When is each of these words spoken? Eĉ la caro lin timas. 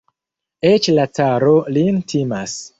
Eĉ 0.69 0.89
la 0.95 1.05
caro 1.19 1.55
lin 1.79 2.05
timas. 2.15 2.61